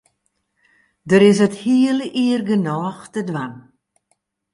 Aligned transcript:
Der 1.09 1.23
is 1.29 1.39
it 1.47 1.55
hiele 1.61 2.07
jier 2.17 2.41
genôch 2.49 3.01
te 3.13 3.21
dwaan. 3.29 3.53